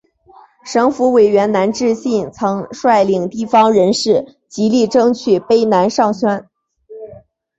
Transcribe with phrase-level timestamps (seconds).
[0.65, 6.47] 省府委员南志信曾率领地方人士极力争取卑南上圳。